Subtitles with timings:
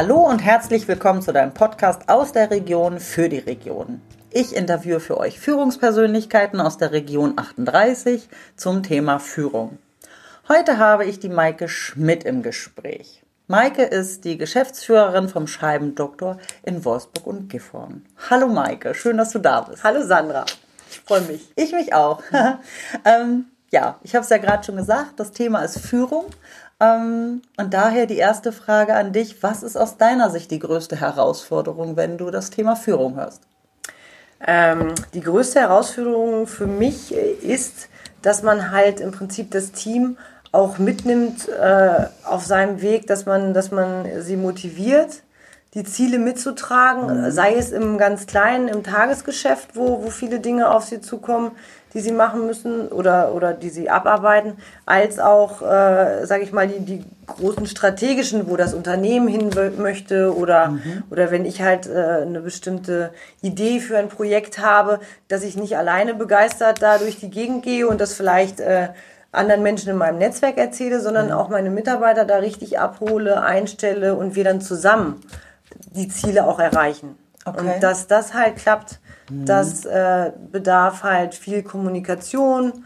[0.00, 4.00] Hallo und herzlich willkommen zu deinem Podcast aus der Region für die Region.
[4.30, 9.78] Ich interviewe für euch Führungspersönlichkeiten aus der Region 38 zum Thema Führung.
[10.48, 13.24] Heute habe ich die Maike Schmidt im Gespräch.
[13.48, 18.06] Maike ist die Geschäftsführerin vom Scheibendoktor in Wolfsburg und Gifhorn.
[18.30, 19.82] Hallo Maike, schön, dass du da bist.
[19.82, 20.46] Hallo Sandra,
[20.92, 21.50] ich freue mich.
[21.56, 22.22] Ich mich auch.
[23.04, 26.26] ähm, ja, ich habe es ja gerade schon gesagt, das Thema ist Führung.
[26.80, 29.42] Ähm, und daher die erste Frage an dich.
[29.42, 33.42] Was ist aus deiner Sicht die größte Herausforderung, wenn du das Thema Führung hörst?
[34.46, 37.88] Ähm, die größte Herausforderung für mich ist,
[38.22, 40.16] dass man halt im Prinzip das Team
[40.52, 45.22] auch mitnimmt äh, auf seinem Weg, dass man, dass man sie motiviert,
[45.74, 47.30] die Ziele mitzutragen, mhm.
[47.30, 51.52] sei es im ganz kleinen, im Tagesgeschäft, wo, wo viele Dinge auf sie zukommen,
[51.94, 54.54] die sie machen müssen oder, oder die sie abarbeiten,
[54.86, 60.36] als auch, äh, sage ich mal, die, die großen strategischen, wo das Unternehmen hin möchte
[60.36, 61.04] oder, mhm.
[61.10, 63.10] oder wenn ich halt äh, eine bestimmte
[63.42, 67.86] Idee für ein Projekt habe, dass ich nicht alleine begeistert da durch die Gegend gehe
[67.88, 68.88] und das vielleicht äh,
[69.30, 71.32] anderen Menschen in meinem Netzwerk erzähle, sondern mhm.
[71.32, 75.20] auch meine Mitarbeiter da richtig abhole, einstelle und wir dann zusammen
[75.94, 77.16] die Ziele auch erreichen.
[77.44, 77.60] Okay.
[77.60, 79.00] Und dass das halt klappt,
[79.30, 79.46] mhm.
[79.46, 82.84] das äh, bedarf halt viel Kommunikation,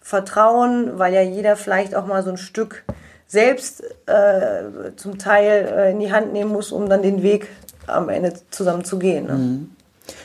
[0.00, 2.84] Vertrauen, weil ja jeder vielleicht auch mal so ein Stück
[3.28, 7.48] selbst äh, zum Teil äh, in die Hand nehmen muss, um dann den Weg
[7.86, 9.26] am Ende zusammen zu gehen.
[9.26, 9.32] Ne?
[9.32, 9.70] Mhm.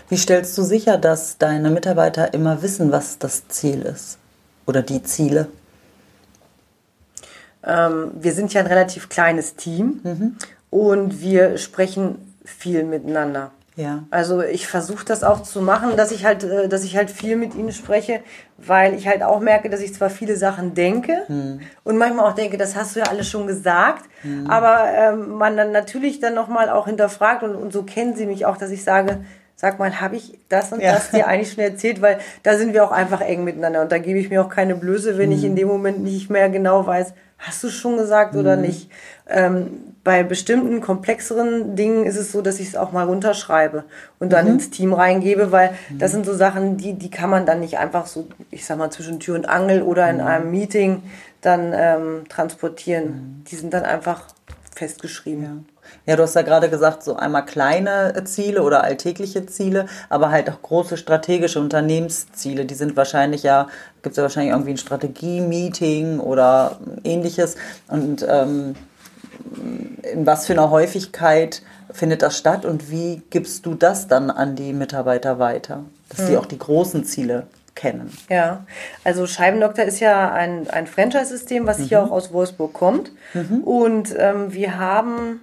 [0.09, 4.17] Wie stellst du sicher, dass deine Mitarbeiter immer wissen, was das Ziel ist
[4.65, 5.47] oder die Ziele?
[7.63, 10.35] Ähm, wir sind ja ein relativ kleines Team mhm.
[10.69, 13.51] und wir sprechen viel miteinander.
[13.77, 14.05] Ja.
[14.09, 17.35] Also ich versuche das auch zu machen, dass ich halt, äh, dass ich halt viel
[17.35, 18.21] mit ihnen spreche,
[18.57, 21.61] weil ich halt auch merke, dass ich zwar viele Sachen denke hm.
[21.83, 24.49] und manchmal auch denke, das hast du ja alles schon gesagt, hm.
[24.49, 28.47] aber ähm, man dann natürlich dann nochmal auch hinterfragt und, und so kennen sie mich
[28.47, 29.19] auch, dass ich sage,
[29.55, 30.93] sag mal, habe ich das und ja.
[30.93, 33.99] das dir eigentlich schon erzählt, weil da sind wir auch einfach eng miteinander und da
[33.99, 35.37] gebe ich mir auch keine Blöße, wenn hm.
[35.37, 38.61] ich in dem Moment nicht mehr genau weiß, hast du schon gesagt oder hm.
[38.61, 38.89] nicht.
[39.27, 43.83] Ähm, bei bestimmten komplexeren Dingen ist es so, dass ich es auch mal runterschreibe
[44.19, 44.53] und dann mhm.
[44.53, 45.99] ins Team reingebe, weil mhm.
[45.99, 48.89] das sind so Sachen, die, die kann man dann nicht einfach so, ich sag mal,
[48.89, 50.27] zwischen Tür und Angel oder in mhm.
[50.27, 51.03] einem Meeting
[51.41, 53.05] dann ähm, transportieren.
[53.05, 53.43] Mhm.
[53.51, 54.27] Die sind dann einfach
[54.73, 55.43] festgeschrieben.
[55.43, 55.76] Ja.
[56.05, 60.49] Ja, du hast ja gerade gesagt, so einmal kleine Ziele oder alltägliche Ziele, aber halt
[60.49, 62.65] auch große strategische Unternehmensziele.
[62.65, 63.67] Die sind wahrscheinlich ja,
[64.01, 67.55] gibt es ja wahrscheinlich irgendwie ein Strategie-Meeting oder ähnliches.
[67.87, 68.75] Und ähm,
[70.03, 71.61] in was für einer Häufigkeit
[71.91, 76.27] findet das statt und wie gibst du das dann an die Mitarbeiter weiter, dass hm.
[76.27, 78.11] sie auch die großen Ziele kennen?
[78.29, 78.65] Ja,
[79.05, 81.83] also Scheibendoktor ist ja ein, ein Franchise-System, was mhm.
[81.83, 83.11] hier auch aus Wolfsburg kommt.
[83.33, 83.63] Mhm.
[83.63, 85.39] Und ähm, wir haben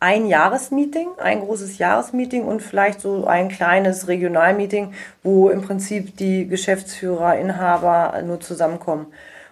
[0.00, 4.92] ein Jahresmeeting, ein großes Jahresmeeting und vielleicht so ein kleines Regionalmeeting,
[5.22, 9.06] wo im Prinzip die Geschäftsführer, Inhaber nur zusammenkommen.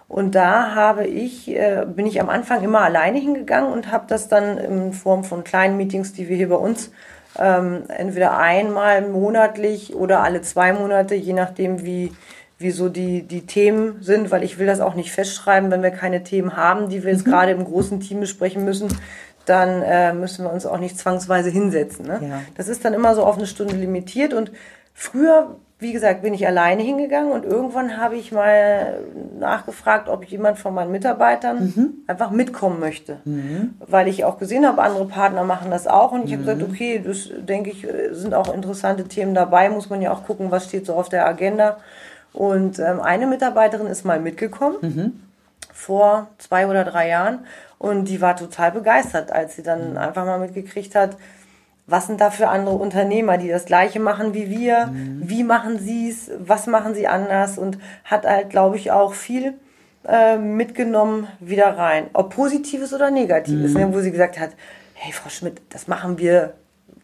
[0.07, 4.29] Und da habe ich, äh, bin ich am Anfang immer alleine hingegangen und habe das
[4.29, 6.91] dann in Form von kleinen Meetings, die wir hier bei uns
[7.37, 12.13] ähm, entweder einmal monatlich oder alle zwei Monate, je nachdem wie,
[12.57, 15.91] wie so die, die Themen sind, weil ich will das auch nicht festschreiben, wenn wir
[15.91, 17.31] keine Themen haben, die wir jetzt mhm.
[17.31, 18.87] gerade im großen Team besprechen müssen,
[19.47, 22.05] dann äh, müssen wir uns auch nicht zwangsweise hinsetzen.
[22.05, 22.19] Ne?
[22.21, 22.41] Ja.
[22.55, 24.51] Das ist dann immer so auf eine Stunde limitiert und
[24.93, 28.99] früher wie gesagt, bin ich alleine hingegangen und irgendwann habe ich mal
[29.39, 31.93] nachgefragt, ob jemand von meinen Mitarbeitern mhm.
[32.07, 33.17] einfach mitkommen möchte.
[33.25, 33.75] Mhm.
[33.85, 36.47] Weil ich auch gesehen habe, andere Partner machen das auch und ich mhm.
[36.47, 40.25] habe gesagt, okay, das denke ich, sind auch interessante Themen dabei, muss man ja auch
[40.25, 41.77] gucken, was steht so auf der Agenda.
[42.33, 45.26] Und ähm, eine Mitarbeiterin ist mal mitgekommen mhm.
[45.73, 47.45] Vor zwei oder drei Jahren
[47.77, 49.97] und die war total begeistert, als sie dann mhm.
[49.97, 51.17] einfach mal mitgekriegt hat,
[51.85, 54.87] was sind da für andere Unternehmer, die das Gleiche machen wie wir?
[54.87, 55.21] Mhm.
[55.23, 56.29] Wie machen sie es?
[56.37, 57.57] Was machen sie anders?
[57.57, 59.53] Und hat halt, glaube ich, auch viel
[60.05, 62.09] äh, mitgenommen wieder rein.
[62.11, 63.79] Ob Positives oder Negatives, mhm.
[63.79, 64.51] ne, wo sie gesagt hat,
[64.95, 66.53] hey Frau Schmidt, das machen wir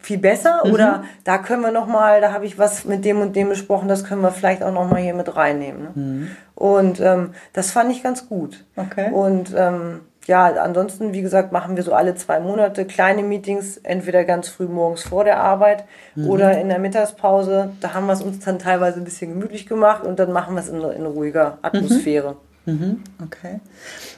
[0.04, 0.74] viel besser mhm.
[0.74, 3.88] oder da können wir noch mal, da habe ich was mit dem und dem besprochen,
[3.88, 5.82] das können wir vielleicht auch noch mal hier mit reinnehmen.
[5.82, 5.92] Ne?
[5.96, 6.28] Mhm.
[6.56, 8.66] Und ähm, das fand ich ganz gut.
[8.76, 9.12] Okay.
[9.12, 14.24] Und ähm, ja, ansonsten, wie gesagt, machen wir so alle zwei Monate kleine Meetings, entweder
[14.24, 15.86] ganz früh morgens vor der Arbeit
[16.16, 16.28] mhm.
[16.28, 17.72] oder in der Mittagspause.
[17.82, 20.62] Da haben wir es uns dann teilweise ein bisschen gemütlich gemacht und dann machen wir
[20.62, 22.36] es in, in ruhiger Atmosphäre.
[22.66, 22.74] Mhm.
[22.74, 23.04] mhm.
[23.24, 23.60] Okay.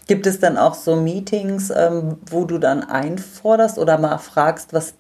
[0.07, 4.93] Gibt es dann auch so Meetings, ähm, wo du dann einforderst oder mal fragst, was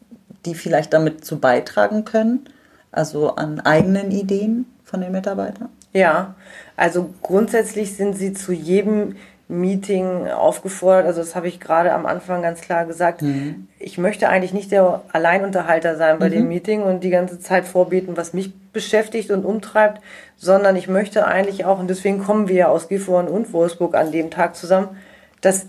[0.45, 2.45] die vielleicht damit zu beitragen können?
[2.91, 5.69] Also an eigenen Ideen von den Mitarbeitern?
[5.93, 6.35] Ja,
[6.75, 9.15] also grundsätzlich sind sie zu jedem
[9.47, 13.67] Meeting aufgefordert, also das habe ich gerade am Anfang ganz klar gesagt, mhm.
[13.77, 16.33] ich möchte eigentlich nicht der Alleinunterhalter sein bei mhm.
[16.33, 20.01] dem Meeting und die ganze Zeit vorbeten, was mich beschäftigt und umtreibt,
[20.35, 24.11] sondern ich möchte eigentlich auch, und deswegen kommen wir ja aus Gifhorn und Wolfsburg an
[24.11, 24.97] dem Tag zusammen,
[25.41, 25.67] dass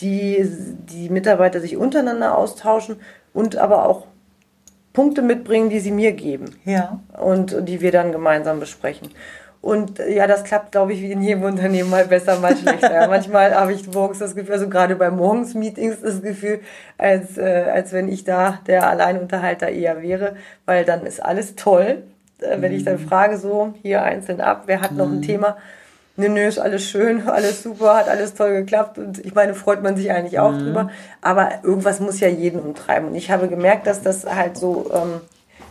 [0.00, 0.48] die,
[0.88, 2.96] die Mitarbeiter sich untereinander austauschen
[3.34, 4.06] und aber auch
[4.98, 6.56] Punkte mitbringen, die sie mir geben.
[6.64, 6.98] Ja.
[7.16, 9.10] Und, die wir dann gemeinsam besprechen.
[9.60, 13.06] Und ja, das klappt, glaube ich, wie in jedem Unternehmen mal besser, mal schlechter.
[13.08, 16.62] Manchmal habe ich morgens das Gefühl, also gerade bei Morgensmeetings das Gefühl,
[16.96, 20.34] als, äh, als wenn ich da der Alleinunterhalter eher wäre,
[20.66, 22.02] weil dann ist alles toll.
[22.40, 22.78] Äh, wenn mhm.
[22.78, 23.08] ich dann mhm.
[23.08, 24.96] frage, so hier einzeln ab, wer hat mhm.
[24.96, 25.22] noch ein mhm.
[25.22, 25.58] Thema?
[26.18, 29.82] Nö, nö, ist alles schön, alles super, hat alles toll geklappt und ich meine, freut
[29.84, 30.58] man sich eigentlich auch mhm.
[30.58, 30.90] drüber.
[31.22, 33.10] Aber irgendwas muss ja jeden umtreiben.
[33.10, 35.20] Und ich habe gemerkt, dass das halt so ähm,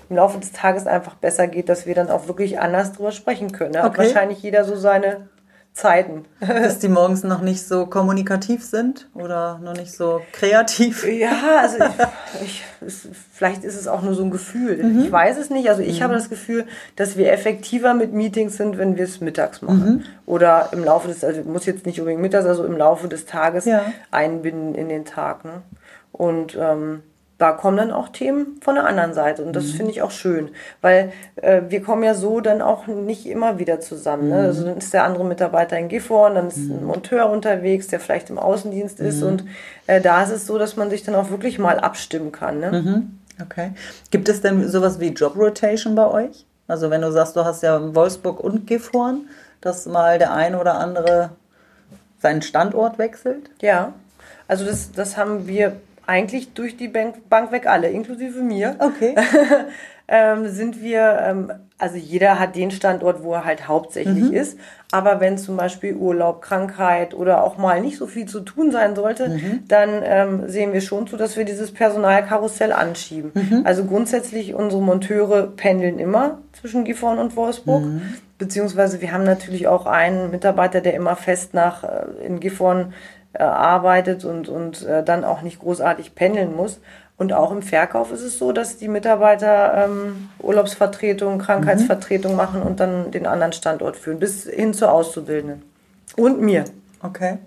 [0.09, 3.51] im Laufe des Tages einfach besser geht, dass wir dann auch wirklich anders drüber sprechen
[3.51, 3.73] können.
[3.73, 3.89] Da okay.
[3.89, 5.27] hat wahrscheinlich jeder so seine
[5.77, 6.25] Zeiten.
[6.39, 11.07] Dass die morgens noch nicht so kommunikativ sind oder noch nicht so kreativ?
[11.07, 11.77] Ja, also
[12.43, 12.95] ich, ich,
[13.31, 14.83] vielleicht ist es auch nur so ein Gefühl.
[14.83, 15.01] Mhm.
[15.01, 15.69] Ich weiß es nicht.
[15.69, 16.05] Also ich mhm.
[16.05, 16.65] habe das Gefühl,
[16.95, 19.97] dass wir effektiver mit Meetings sind, wenn wir es mittags machen.
[19.97, 20.03] Mhm.
[20.25, 23.65] Oder im Laufe des, also muss jetzt nicht unbedingt mittags, also im Laufe des Tages
[23.65, 23.85] ja.
[24.09, 25.45] einbinden in den Tag.
[25.45, 25.61] Ne?
[26.11, 27.03] Und ähm,
[27.37, 29.71] da kommen dann auch Themen von der anderen Seite und das mhm.
[29.77, 30.49] finde ich auch schön,
[30.81, 34.29] weil äh, wir kommen ja so dann auch nicht immer wieder zusammen.
[34.29, 34.35] Ne?
[34.35, 34.45] Mhm.
[34.45, 36.77] Also dann ist der andere Mitarbeiter in Gifhorn, dann ist mhm.
[36.77, 39.27] ein Monteur unterwegs, der vielleicht im Außendienst ist mhm.
[39.27, 39.43] und
[39.85, 42.59] äh, da ist es so, dass man sich dann auch wirklich mal abstimmen kann.
[42.59, 42.71] Ne?
[42.71, 43.19] Mhm.
[43.43, 43.71] Okay.
[44.09, 46.45] Gibt es denn sowas wie Job Rotation bei euch?
[46.67, 49.27] Also wenn du sagst, du hast ja Wolfsburg und Gifhorn,
[49.61, 51.31] dass mal der eine oder andere
[52.19, 53.49] seinen Standort wechselt?
[53.61, 53.93] Ja.
[54.47, 58.75] Also das, das haben wir eigentlich durch die Bank, Bank weg alle, inklusive mir.
[58.79, 59.13] Okay.
[60.07, 64.33] ähm, sind wir, ähm, also jeder hat den Standort, wo er halt hauptsächlich mhm.
[64.33, 64.57] ist.
[64.91, 68.95] Aber wenn zum Beispiel Urlaub, Krankheit oder auch mal nicht so viel zu tun sein
[68.95, 69.63] sollte, mhm.
[69.67, 73.31] dann ähm, sehen wir schon zu, dass wir dieses Personalkarussell anschieben.
[73.33, 73.61] Mhm.
[73.65, 77.83] Also grundsätzlich unsere Monteure pendeln immer zwischen Gifhorn und Wolfsburg.
[77.83, 78.01] Mhm.
[78.37, 82.93] Beziehungsweise wir haben natürlich auch einen Mitarbeiter, der immer fest nach äh, in Gifhorn
[83.37, 86.79] äh, arbeitet und, und äh, dann auch nicht großartig pendeln muss.
[87.17, 92.37] Und auch im Verkauf ist es so, dass die Mitarbeiter ähm, Urlaubsvertretung, Krankheitsvertretung mhm.
[92.37, 95.63] machen und dann den anderen Standort führen, bis hin zur Auszubildenden.
[96.15, 96.65] Und mir.
[97.01, 97.39] Okay.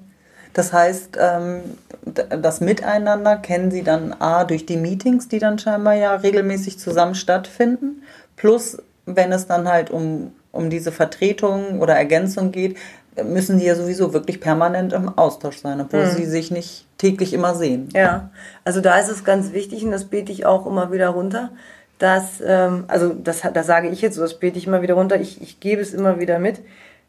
[0.53, 1.61] Das heißt, ähm,
[2.05, 7.15] das Miteinander kennen Sie dann A durch die Meetings, die dann scheinbar ja regelmäßig zusammen
[7.15, 8.03] stattfinden,
[8.37, 12.77] plus wenn es dann halt um, um diese Vertretung oder Ergänzung geht,
[13.25, 16.11] müssen die ja sowieso wirklich permanent im Austausch sein, obwohl mhm.
[16.11, 17.89] sie sich nicht täglich immer sehen.
[17.95, 18.31] Ja,
[18.65, 21.51] also da ist es ganz wichtig und das bete ich auch immer wieder runter,
[21.99, 25.21] dass, ähm, also das, das sage ich jetzt so, das bete ich immer wieder runter,
[25.21, 26.61] ich, ich gebe es immer wieder mit,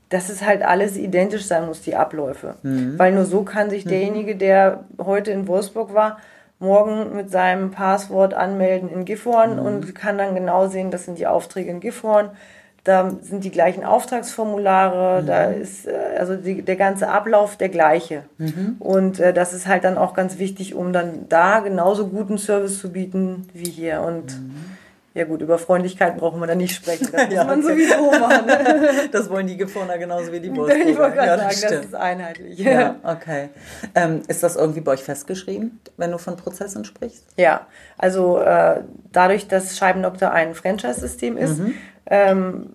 [0.09, 2.55] dass es halt alles identisch sein muss, die Abläufe.
[2.63, 2.99] Mhm.
[2.99, 3.89] Weil nur so kann sich mhm.
[3.89, 6.19] derjenige, der heute in Wolfsburg war,
[6.59, 9.65] morgen mit seinem Passwort anmelden in Gifhorn mhm.
[9.65, 12.31] und kann dann genau sehen, das sind die Aufträge in Gifhorn
[12.83, 15.25] da sind die gleichen Auftragsformulare, mhm.
[15.27, 18.23] da ist äh, also die, der ganze Ablauf der gleiche.
[18.37, 18.77] Mhm.
[18.79, 22.79] Und äh, das ist halt dann auch ganz wichtig, um dann da genauso guten Service
[22.79, 24.01] zu bieten wie hier.
[24.01, 24.70] Und mhm.
[25.13, 27.09] Ja gut, über Freundlichkeit brauchen wir da nicht sprechen.
[27.11, 27.73] Das muss ja, man okay.
[27.73, 28.47] sowieso machen.
[29.11, 30.89] das wollen die Gefohner genauso wie die Wolfsburger.
[30.89, 32.59] Ich wollte gerade ja, sagen, das ist einheitlich.
[32.59, 33.49] Ja, okay.
[33.95, 37.25] Ähm, ist das irgendwie bei euch festgeschrieben, wenn du von Prozessen sprichst?
[37.37, 38.81] Ja, also äh,
[39.11, 41.73] dadurch, dass Scheibendoktor ein Franchise-System ist, mhm
[42.11, 42.69] ähm,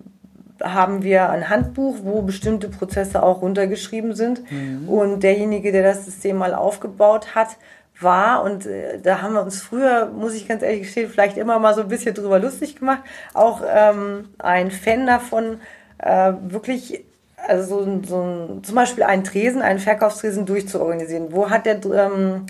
[0.63, 4.51] haben wir ein Handbuch, wo bestimmte Prozesse auch runtergeschrieben sind.
[4.51, 4.89] Mhm.
[4.89, 7.57] Und derjenige, der das System mal aufgebaut hat,
[8.01, 11.59] war, und äh, da haben wir uns früher, muss ich ganz ehrlich gestehen, vielleicht immer
[11.59, 13.03] mal so ein bisschen drüber lustig gemacht,
[13.35, 15.61] auch ähm, ein Fan davon,
[15.99, 17.05] äh, wirklich
[17.49, 21.33] also so, so zum Beispiel einen Tresen, einen Verkaufstresen durchzuorganisieren.
[21.33, 22.47] Wo hat der ähm,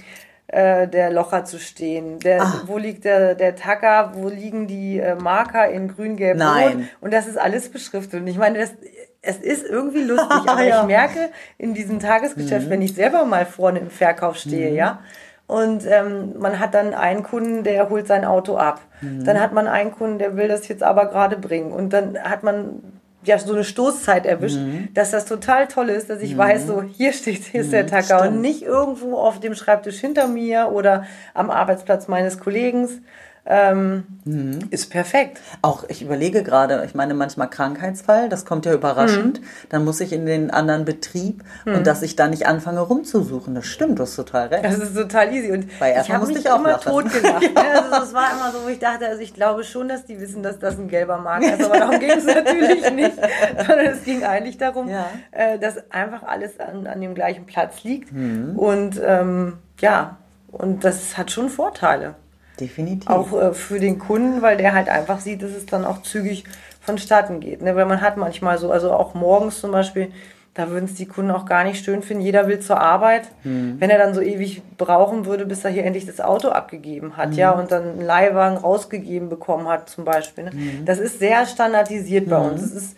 [0.49, 2.21] äh, der Locher zu stehen.
[2.21, 2.63] Der, ah.
[2.67, 6.85] wo liegt der, der Tacker, wo liegen die äh, Marker in grün, gelb, rot.
[7.01, 8.21] Und das ist alles beschriftet.
[8.21, 8.71] Und ich meine, das,
[9.23, 10.81] es ist irgendwie lustig, aber ja.
[10.81, 12.71] ich merke in diesem Tagesgeschäft, mhm.
[12.71, 14.77] wenn ich selber mal vorne im Verkauf stehe, mhm.
[14.77, 15.01] ja,
[15.47, 18.81] und ähm, man hat dann einen Kunden, der holt sein Auto ab.
[19.01, 19.25] Mhm.
[19.25, 21.71] Dann hat man einen Kunden, der will das jetzt aber gerade bringen.
[21.71, 22.83] Und dann hat man
[23.23, 24.89] ja so eine Stoßzeit erwischt, mhm.
[24.95, 26.39] dass das total toll ist, dass ich mhm.
[26.39, 29.99] weiß, so hier steht, hier ist der mhm, Tacker und nicht irgendwo auf dem Schreibtisch
[30.01, 32.89] hinter mir oder am Arbeitsplatz meines Kollegen.
[33.47, 34.59] Ähm, mhm.
[34.71, 35.41] ist perfekt.
[35.63, 39.47] Auch ich überlege gerade, ich meine manchmal Krankheitsfall, das kommt ja überraschend, mhm.
[39.69, 41.77] dann muss ich in den anderen Betrieb mhm.
[41.77, 43.55] und dass ich da nicht anfange rumzusuchen.
[43.55, 44.65] Das stimmt, du hast total recht.
[44.65, 46.91] Das ist total easy und ich habe mich ich auch immer lachen.
[46.91, 47.43] tot gelacht.
[47.43, 47.49] ja.
[47.51, 47.83] Ne?
[47.93, 50.43] also es war immer so, wo ich dachte, also ich glaube schon, dass die wissen,
[50.43, 53.17] dass das ein gelber Marker ist, aber darum ging es natürlich nicht,
[53.57, 55.07] sondern es ging eigentlich darum, ja.
[55.31, 58.57] äh, dass einfach alles an, an dem gleichen Platz liegt mhm.
[58.57, 60.17] und ähm, ja,
[60.51, 62.15] und das hat schon Vorteile.
[62.61, 63.09] Definitiv.
[63.11, 66.45] Auch äh, für den Kunden, weil der halt einfach sieht, dass es dann auch zügig
[66.81, 67.63] vonstatten geht.
[67.63, 67.77] Ne?
[67.77, 70.13] Weil man hat manchmal so, also auch morgens zum Beispiel,
[70.55, 72.23] da würden es die Kunden auch gar nicht schön finden.
[72.23, 73.25] Jeder will zur Arbeit.
[73.45, 73.77] Mhm.
[73.79, 77.31] Wenn er dann so ewig brauchen würde, bis er hier endlich das Auto abgegeben hat,
[77.31, 77.37] mhm.
[77.37, 80.45] ja, und dann einen Leihwagen rausgegeben bekommen hat, zum Beispiel.
[80.45, 80.51] Ne?
[80.55, 80.85] Mhm.
[80.87, 82.63] Das ist sehr standardisiert bei uns.
[82.63, 82.97] Es ist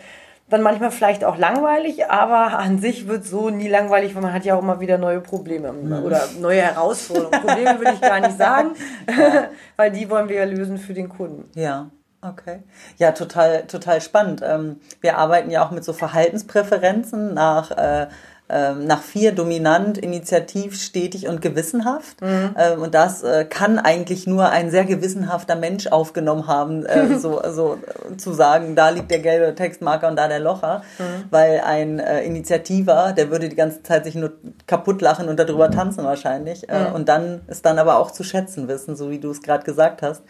[0.49, 4.45] dann manchmal vielleicht auch langweilig, aber an sich wird so nie langweilig, weil man hat
[4.45, 6.05] ja auch immer wieder neue Probleme mhm.
[6.05, 7.41] oder neue Herausforderungen.
[7.41, 8.71] Probleme würde ich gar nicht sagen,
[9.77, 11.51] weil die wollen wir ja lösen für den Kunden.
[11.59, 11.91] Ja.
[12.21, 12.63] Okay.
[12.97, 14.43] Ja, total, total spannend.
[14.45, 18.09] Ähm, wir arbeiten ja auch mit so Verhaltenspräferenzen nach äh,
[18.51, 22.21] ähm, nach vier dominant, initiativ, stetig und gewissenhaft.
[22.23, 22.55] Mhm.
[22.57, 27.43] Ähm, und das äh, kann eigentlich nur ein sehr gewissenhafter Mensch aufgenommen haben, äh, so,
[27.51, 27.79] so
[28.17, 30.83] zu sagen, da liegt der gelbe Textmarker und da der Locher.
[30.99, 31.25] Mhm.
[31.31, 34.33] Weil ein äh, Initiativer, der würde die ganze Zeit sich nur
[34.67, 36.69] kaputt lachen und darüber tanzen wahrscheinlich.
[36.69, 36.95] Äh, mhm.
[36.95, 40.01] Und dann ist dann aber auch zu schätzen wissen, so wie du es gerade gesagt
[40.03, 40.23] hast,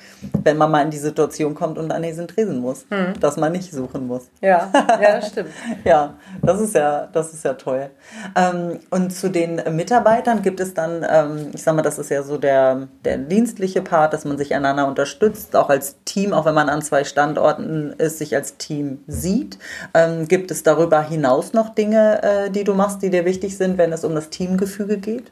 [0.43, 3.19] wenn man mal in die Situation kommt und an diesen Tresen muss, mhm.
[3.21, 4.29] dass man nicht suchen muss.
[4.41, 5.51] Ja, ja, das stimmt.
[5.85, 7.91] ja, das ist ja, das ist ja toll.
[8.35, 12.23] Ähm, und zu den Mitarbeitern gibt es dann, ähm, ich sag mal, das ist ja
[12.23, 16.55] so der, der dienstliche Part, dass man sich einander unterstützt, auch als Team, auch wenn
[16.55, 19.59] man an zwei Standorten ist, sich als Team sieht.
[19.95, 23.79] Ähm, gibt es darüber hinaus noch Dinge, äh, die du machst, die dir wichtig sind,
[23.79, 25.31] wenn es um das Teamgefüge geht?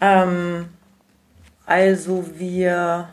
[0.00, 0.68] Ähm,
[1.66, 3.08] also wir,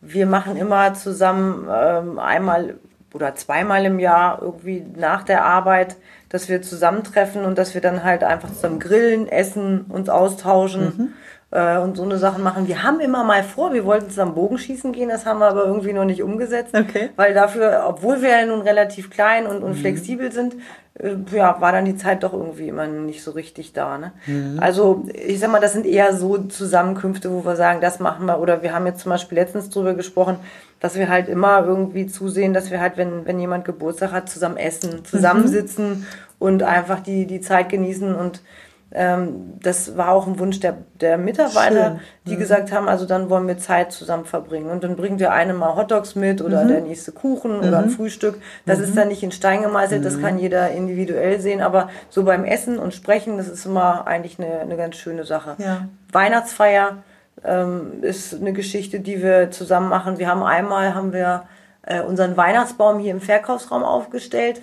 [0.00, 2.76] wir machen immer zusammen ähm, einmal
[3.14, 5.96] oder zweimal im Jahr irgendwie nach der Arbeit,
[6.28, 11.12] dass wir zusammentreffen und dass wir dann halt einfach zusammen grillen, essen, uns austauschen mhm.
[11.50, 12.68] Äh, und so eine Sachen machen.
[12.68, 15.92] Wir haben immer mal vor, wir wollten zusammen Bogenschießen gehen, das haben wir aber irgendwie
[15.92, 17.10] noch nicht umgesetzt, okay.
[17.16, 19.80] weil dafür, obwohl wir ja nun relativ klein und, und mhm.
[19.80, 20.56] flexibel sind,
[20.98, 23.96] äh, ja, war dann die Zeit doch irgendwie immer nicht so richtig da.
[23.98, 24.12] Ne?
[24.26, 24.58] Mhm.
[24.60, 28.40] Also ich sag mal, das sind eher so Zusammenkünfte, wo wir sagen, das machen wir.
[28.40, 30.36] Oder wir haben jetzt zum Beispiel letztens drüber gesprochen,
[30.80, 34.58] dass wir halt immer irgendwie zusehen, dass wir halt, wenn, wenn jemand Geburtstag hat, zusammen
[34.58, 36.06] essen, zusammensitzen mhm.
[36.38, 38.42] und einfach die, die Zeit genießen und
[38.90, 42.00] das war auch ein Wunsch der, der Mitarbeiter, Schön.
[42.26, 42.38] die mhm.
[42.38, 44.70] gesagt haben, also dann wollen wir Zeit zusammen verbringen.
[44.70, 46.68] Und dann bringt der eine mal Hotdogs mit oder mhm.
[46.68, 47.68] der nächste Kuchen mhm.
[47.68, 48.40] oder ein Frühstück.
[48.64, 48.96] Das ist mhm.
[48.96, 50.22] dann nicht in Stein gemeißelt, das mhm.
[50.22, 51.60] kann jeder individuell sehen.
[51.60, 55.56] Aber so beim Essen und Sprechen, das ist immer eigentlich eine, eine ganz schöne Sache.
[55.58, 55.88] Ja.
[56.10, 57.02] Weihnachtsfeier
[57.44, 60.18] ähm, ist eine Geschichte, die wir zusammen machen.
[60.18, 61.42] Wir haben einmal haben wir
[61.82, 64.62] äh, unseren Weihnachtsbaum hier im Verkaufsraum aufgestellt.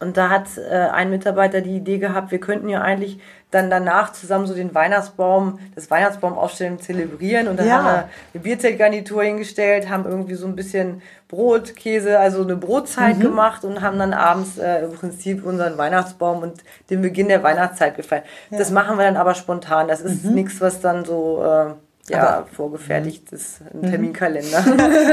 [0.00, 3.18] Und da hat äh, ein Mitarbeiter die Idee gehabt, wir könnten ja eigentlich
[3.50, 7.48] dann danach zusammen so den Weihnachtsbaum, das Weihnachtsbaum aufstellen, zelebrieren.
[7.48, 7.74] Und dann ja.
[7.76, 13.16] haben wir eine Bierzeltgarnitur hingestellt, haben irgendwie so ein bisschen Brot, Käse, also eine Brotzeit
[13.16, 13.22] mhm.
[13.22, 17.96] gemacht und haben dann abends äh, im Prinzip unseren Weihnachtsbaum und den Beginn der Weihnachtszeit
[17.96, 18.24] gefeiert.
[18.50, 18.58] Ja.
[18.58, 19.88] Das machen wir dann aber spontan.
[19.88, 20.34] Das ist mhm.
[20.34, 23.90] nichts, was dann so äh, ja, aber, vorgefertigt ist, ein mhm.
[23.90, 24.64] Terminkalender.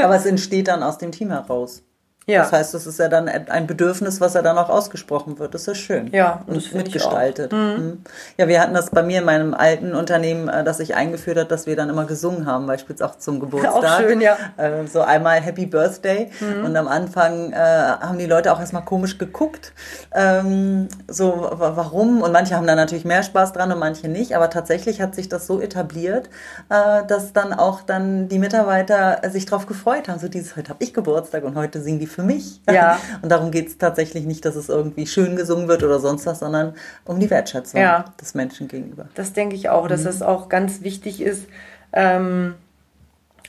[0.04, 1.84] aber es entsteht dann aus dem Team heraus.
[2.27, 2.41] Ja.
[2.41, 5.53] Das heißt, das ist ja dann ein Bedürfnis, was ja dann auch ausgesprochen wird.
[5.53, 6.12] Das ist schön.
[6.12, 7.51] Ja, und mitgestaltet.
[7.51, 7.60] Mhm.
[7.60, 8.01] mhm.
[8.38, 11.48] Ja, wir hatten das bei mir in meinem alten Unternehmen, äh, das ich eingeführt habe,
[11.48, 13.75] dass wir dann immer gesungen haben, beispielsweise auch zum Geburtstag.
[13.75, 14.38] Auch schön, ja.
[14.58, 16.32] Äh, so einmal Happy Birthday.
[16.39, 16.65] Mhm.
[16.65, 19.74] Und am Anfang äh, haben die Leute auch erstmal komisch geguckt.
[20.12, 22.24] Ähm, so, warum?
[22.24, 24.36] Und manche haben da natürlich mehr Spaß dran und manche nicht.
[24.36, 26.29] Aber tatsächlich hat sich das so etabliert,
[26.70, 30.20] äh, dass dann auch dann die Mitarbeiter sich drauf gefreut haben.
[30.20, 32.62] So dieses, heute habe ich Geburtstag und heute singen die für mich.
[32.72, 32.98] Ja.
[33.22, 36.39] Und darum geht es tatsächlich nicht, dass es irgendwie schön gesungen wird oder sonst was,
[36.39, 38.05] sondern um die Wertschätzung ja.
[38.19, 39.07] des Menschen gegenüber.
[39.15, 40.05] Das denke ich auch, dass mhm.
[40.05, 41.48] das auch ganz wichtig ist.
[41.91, 42.55] Ähm,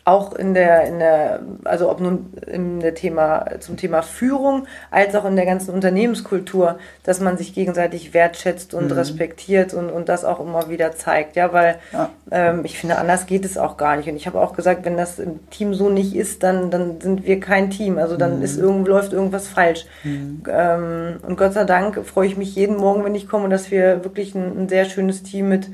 [0.06, 5.16] auch in der, in der, also ob nun in der Thema, zum Thema Führung, als
[5.16, 8.92] auch in der ganzen Unternehmenskultur, dass man sich gegenseitig wertschätzt und mhm.
[8.92, 11.34] respektiert und, und das auch immer wieder zeigt.
[11.34, 12.10] Ja, weil ja.
[12.30, 14.08] Ähm, ich finde, anders geht es auch gar nicht.
[14.08, 17.26] Und ich habe auch gesagt, wenn das im Team so nicht ist, dann, dann sind
[17.26, 17.98] wir kein Team.
[17.98, 18.44] Also dann mhm.
[18.44, 19.86] ist irgend, läuft irgendwas falsch.
[20.04, 20.44] Mhm.
[20.48, 24.04] Ähm, und Gott sei Dank freue ich mich jeden Morgen, wenn ich komme, dass wir
[24.04, 25.68] wirklich ein, ein sehr schönes Team mit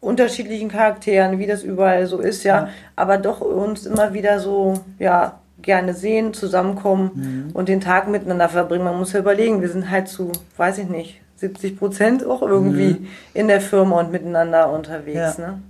[0.00, 2.68] unterschiedlichen Charakteren, wie das überall so ist, ja, ja.
[2.96, 7.50] aber doch uns immer wieder so, ja, gerne sehen, zusammenkommen mhm.
[7.52, 8.84] und den Tag miteinander verbringen.
[8.84, 12.94] Man muss ja überlegen, wir sind halt zu, weiß ich nicht, 70 Prozent auch irgendwie
[13.00, 13.06] mhm.
[13.34, 15.36] in der Firma und miteinander unterwegs.
[15.38, 15.46] Ja.
[15.48, 15.62] Ne?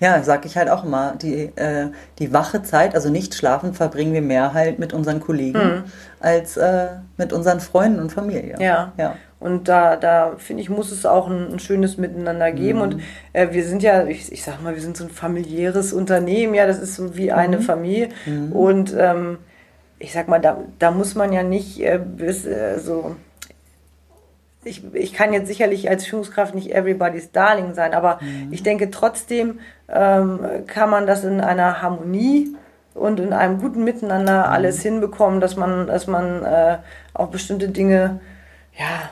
[0.00, 1.88] Ja, sag ich halt auch immer, die, äh,
[2.18, 5.84] die wache Zeit, also nicht schlafen, verbringen wir mehr halt mit unseren Kollegen mhm.
[6.20, 8.56] als äh, mit unseren Freunden und Familie.
[8.58, 8.92] Ja.
[8.96, 9.16] ja.
[9.44, 12.78] Und da, da finde ich, muss es auch ein, ein schönes Miteinander geben.
[12.78, 12.82] Mhm.
[12.82, 13.02] Und
[13.34, 16.66] äh, wir sind ja, ich, ich sag mal, wir sind so ein familiäres Unternehmen, ja,
[16.66, 17.60] das ist so wie eine mhm.
[17.60, 18.08] Familie.
[18.24, 18.52] Mhm.
[18.52, 19.36] Und ähm,
[19.98, 23.16] ich sag mal, da, da muss man ja nicht äh, bis äh, so.
[24.64, 28.50] Ich, ich kann jetzt sicherlich als Führungskraft nicht everybody's Darling sein, aber mhm.
[28.50, 29.58] ich denke trotzdem
[29.90, 32.56] ähm, kann man das in einer Harmonie
[32.94, 34.52] und in einem guten Miteinander mhm.
[34.54, 36.78] alles hinbekommen, dass man, dass man äh,
[37.12, 38.20] auch bestimmte Dinge
[38.78, 39.10] ja,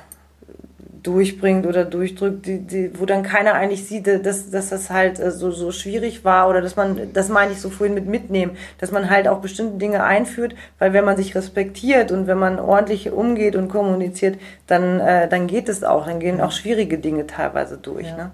[1.03, 5.31] durchbringt oder durchdrückt, die, die, wo dann keiner eigentlich sieht, dass, dass das halt äh,
[5.31, 8.93] so, so schwierig war oder dass man, das meine ich so vorhin mit mitnehmen, dass
[8.93, 13.11] man halt auch bestimmte Dinge einführt, weil wenn man sich respektiert und wenn man ordentlich
[13.11, 17.79] umgeht und kommuniziert, dann, äh, dann geht es auch, dann gehen auch schwierige Dinge teilweise
[17.79, 18.07] durch.
[18.07, 18.17] Ja.
[18.17, 18.31] Ne?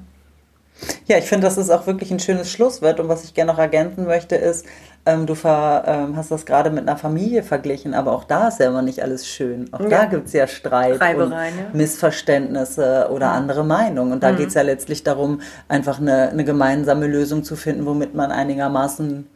[1.07, 3.01] Ja, ich finde, das ist auch wirklich ein schönes Schlusswort.
[3.01, 4.67] Und was ich gerne noch ergänzen möchte, ist,
[5.07, 8.61] ähm, du ver, ähm, hast das gerade mit einer Familie verglichen, aber auch da ist
[8.61, 9.73] ja immer nicht alles schön.
[9.73, 9.89] Auch ja.
[9.89, 11.47] da gibt es ja Streit und ja.
[11.73, 13.33] Missverständnisse oder ja.
[13.33, 14.13] andere Meinungen.
[14.13, 14.37] Und da mhm.
[14.37, 19.27] geht es ja letztlich darum, einfach eine, eine gemeinsame Lösung zu finden, womit man einigermaßen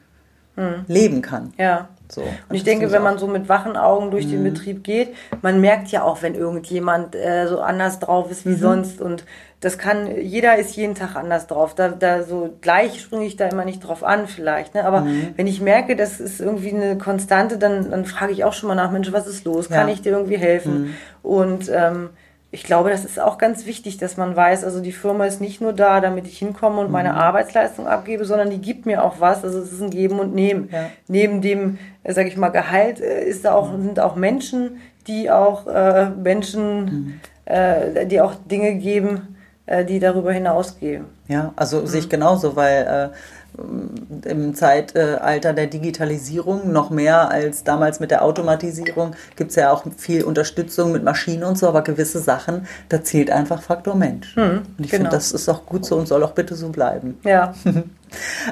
[0.57, 0.85] mhm.
[0.87, 1.53] leben kann.
[1.57, 1.89] Ja.
[2.13, 4.31] So, und ich denke, wenn man so mit wachen Augen durch mhm.
[4.33, 8.51] den Betrieb geht, man merkt ja auch, wenn irgendjemand äh, so anders drauf ist wie
[8.51, 8.59] mhm.
[8.59, 9.25] sonst und
[9.61, 11.77] das kann, jeder ist jeden Tag anders drauf.
[11.77, 14.75] Da, da so gleich springe ich da immer nicht drauf an, vielleicht.
[14.75, 14.85] Ne?
[14.85, 15.35] Aber mhm.
[15.37, 18.75] wenn ich merke, das ist irgendwie eine Konstante, dann, dann frage ich auch schon mal
[18.75, 19.69] nach, Mensch, was ist los?
[19.69, 20.83] Kann ich dir irgendwie helfen?
[20.83, 20.95] Mhm.
[21.23, 22.11] Und ähm,
[22.55, 25.63] ich glaube, das ist auch ganz wichtig, dass man weiß, also die Firma ist nicht
[25.63, 27.19] nur da, damit ich hinkomme und meine mhm.
[27.19, 29.43] Arbeitsleistung abgebe, sondern die gibt mir auch was.
[29.43, 30.69] Also es ist ein Geben und Nehmen.
[30.71, 30.91] Ja.
[31.09, 33.85] Neben dem, äh, sage ich mal, Gehalt äh, ist da auch, mhm.
[33.85, 37.21] sind auch Menschen, die auch äh, Menschen, mhm.
[37.47, 39.32] äh, die auch Dinge geben,
[39.67, 41.05] die darüber hinausgehen.
[41.29, 41.87] Ja, also mhm.
[41.87, 48.25] sehe ich genauso, weil äh, im Zeitalter der Digitalisierung noch mehr als damals mit der
[48.25, 53.03] Automatisierung gibt es ja auch viel Unterstützung mit Maschinen und so, aber gewisse Sachen, da
[53.03, 54.37] zählt einfach Faktor Mensch.
[54.37, 55.03] Mhm, und ich genau.
[55.05, 57.19] finde, das ist auch gut so und soll auch bitte so bleiben.
[57.25, 57.55] Ja.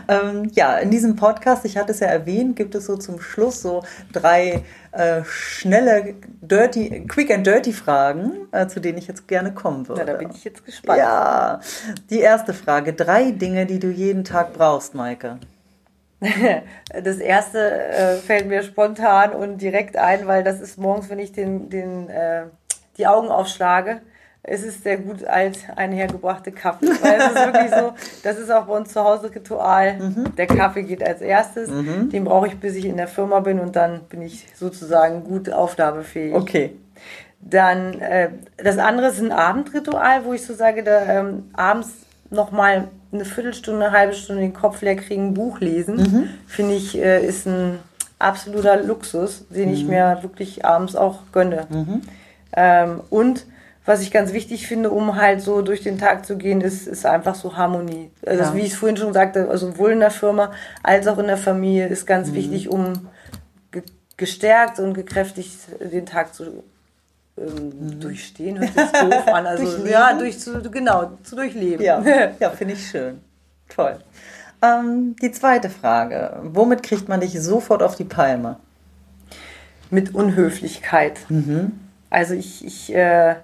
[0.08, 3.62] ähm, ja, in diesem Podcast, ich hatte es ja erwähnt, gibt es so zum Schluss
[3.62, 9.52] so drei äh, schnelle, dirty, quick and dirty Fragen, äh, zu denen ich jetzt gerne
[9.52, 10.00] kommen würde.
[10.00, 10.98] Ja, da bin ich jetzt gespannt.
[10.98, 11.60] Ja,
[12.10, 12.92] die erste Frage.
[12.92, 15.38] Drei Dinge, die du jeden Tag brauchst, Maike.
[17.02, 21.32] Das erste äh, fällt mir spontan und direkt ein, weil das ist morgens, wenn ich
[21.32, 22.44] den, den, äh,
[22.98, 24.02] die Augen aufschlage
[24.42, 26.86] es ist sehr gut alt einhergebrachte Kaffee.
[26.86, 29.98] Weil es ist wirklich so, das ist auch bei uns zu Hause Ritual.
[29.98, 30.34] Mhm.
[30.36, 31.68] Der Kaffee geht als erstes.
[31.68, 32.10] Mhm.
[32.10, 35.52] Den brauche ich, bis ich in der Firma bin und dann bin ich sozusagen gut
[35.52, 36.34] aufnahmefähig.
[36.34, 36.76] Okay.
[37.40, 41.88] Dann äh, das andere ist ein Abendritual, wo ich so sage, da ähm, abends
[42.30, 46.28] nochmal eine Viertelstunde, eine halbe Stunde den Kopf leer kriegen, ein Buch lesen, mhm.
[46.46, 47.78] finde ich, äh, ist ein
[48.18, 49.90] absoluter Luxus, den ich mhm.
[49.90, 51.66] mir wirklich abends auch gönne.
[51.70, 52.02] Mhm.
[52.54, 53.46] Ähm, und
[53.86, 57.06] was ich ganz wichtig finde, um halt so durch den Tag zu gehen, ist, ist
[57.06, 58.10] einfach so Harmonie.
[58.26, 58.54] Also ja.
[58.54, 61.38] wie ich es vorhin schon sagte, also sowohl in der Firma als auch in der
[61.38, 62.34] Familie ist ganz mhm.
[62.34, 63.08] wichtig, um
[63.70, 63.82] ge
[64.16, 66.62] gestärkt und gekräftigt den Tag zu
[67.38, 68.00] ähm, mhm.
[68.00, 68.58] durchstehen.
[68.60, 69.46] Hört sich doof an.
[69.46, 71.84] Also ja, durch zu, genau, zu durchleben.
[71.84, 72.02] Ja,
[72.38, 73.20] ja finde ich schön.
[73.68, 73.96] Toll.
[74.62, 76.38] Ähm, die zweite Frage.
[76.42, 78.56] Womit kriegt man dich sofort auf die Palme?
[79.88, 81.18] Mit Unhöflichkeit.
[81.30, 81.80] Mhm.
[82.10, 83.36] Also ich, ich äh,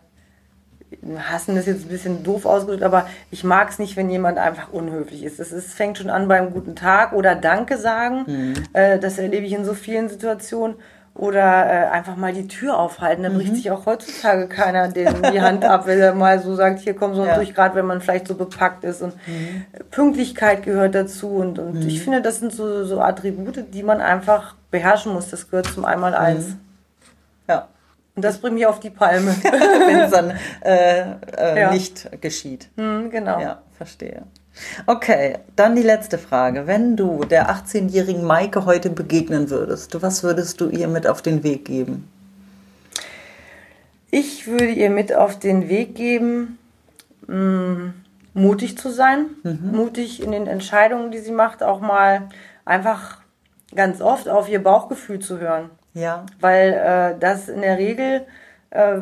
[1.18, 4.72] hassen ist jetzt ein bisschen doof ausgedrückt, aber ich mag es nicht, wenn jemand einfach
[4.72, 5.40] unhöflich ist.
[5.40, 8.25] Es ist, fängt schon an beim guten Tag oder Danke sagen.
[8.27, 8.55] Mhm.
[8.72, 10.77] Äh, das erlebe ich in so vielen Situationen.
[11.14, 13.22] Oder äh, einfach mal die Tür aufhalten.
[13.22, 13.37] Da mhm.
[13.37, 16.92] bricht sich auch heutzutage keiner den, die Hand ab, wenn er mal so sagt, hier
[16.92, 17.37] komm so ja.
[17.37, 19.01] durch, gerade wenn man vielleicht so bepackt ist.
[19.01, 19.64] Und mhm.
[19.90, 21.29] Pünktlichkeit gehört dazu.
[21.29, 22.03] Und, und ich mhm.
[22.03, 25.31] finde, das sind so, so Attribute, die man einfach beherrschen muss.
[25.31, 26.49] Das gehört zum Einmaleins.
[26.49, 26.61] Mhm.
[27.49, 27.68] Ja.
[28.16, 29.37] Und das bringt mich auf die Palme.
[29.42, 30.33] Wenn es dann
[30.64, 31.70] äh, äh, ja.
[31.70, 32.70] nicht geschieht.
[32.76, 33.38] Mhm, genau.
[33.38, 34.22] Ja, verstehe.
[34.87, 36.66] Okay, dann die letzte Frage.
[36.66, 41.42] Wenn du der 18-jährigen Maike heute begegnen würdest, was würdest du ihr mit auf den
[41.42, 42.09] Weg geben?
[44.11, 46.59] Ich würde ihr mit auf den Weg geben,
[47.26, 47.94] mh, mm,
[48.33, 49.72] mutig zu sein, mhm.
[49.72, 52.29] mutig in den Entscheidungen, die sie macht, auch mal
[52.64, 53.18] einfach
[53.74, 55.70] ganz oft auf ihr Bauchgefühl zu hören.
[55.97, 56.27] Ja.
[56.41, 58.27] Weil äh, das in der Regel,
[58.69, 58.99] äh,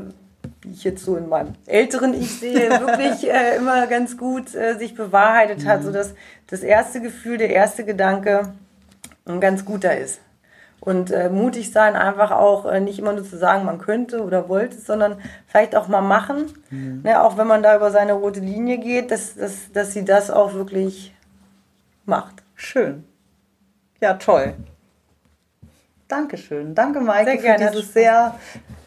[0.63, 4.79] wie ich jetzt so in meinem älteren Ich sehe, wirklich äh, immer ganz gut äh,
[4.79, 5.69] sich bewahrheitet mhm.
[5.69, 6.15] hat, sodass
[6.47, 8.53] das erste Gefühl, der erste Gedanke
[9.27, 10.21] ein ganz guter ist.
[10.79, 14.49] Und äh, mutig sein, einfach auch äh, nicht immer nur zu sagen, man könnte oder
[14.49, 15.17] wollte, sondern
[15.49, 16.53] vielleicht auch mal machen.
[16.71, 17.01] Mhm.
[17.03, 20.31] Ne, auch wenn man da über seine rote Linie geht, dass, dass, dass sie das
[20.31, 21.13] auch wirklich
[22.05, 22.45] macht.
[22.55, 23.03] Schön.
[24.01, 24.55] Ja, toll.
[26.15, 26.75] Dankeschön.
[26.75, 28.39] Danke, Maike, Sehr gerne, für dieses sehr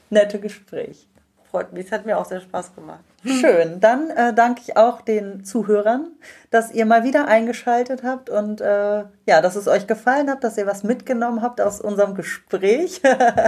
[0.09, 1.07] nette Gespräch.
[1.49, 2.99] Freut mich, es hat mir auch sehr Spaß gemacht.
[3.25, 3.79] Schön.
[3.79, 6.07] Dann äh, danke ich auch den Zuhörern,
[6.51, 10.57] dass ihr mal wieder eingeschaltet habt und äh, ja, dass es euch gefallen hat, dass
[10.57, 13.01] ihr was mitgenommen habt aus unserem Gespräch.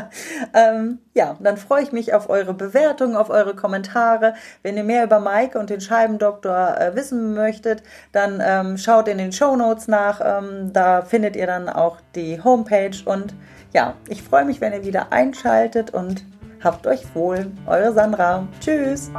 [0.54, 4.34] ähm, ja, dann freue ich mich auf eure Bewertungen, auf eure Kommentare.
[4.64, 7.84] Wenn ihr mehr über Maike und den Scheibendoktor äh, wissen möchtet,
[8.14, 10.22] dann ähm, schaut in den Show Notes nach.
[10.24, 13.34] Ähm, da findet ihr dann auch die Homepage und
[13.74, 16.26] ja, ich freue mich, wenn ihr wieder einschaltet und
[16.64, 17.52] habt euch wohl.
[17.66, 18.48] Eure Sandra.
[18.60, 19.12] Tschüss.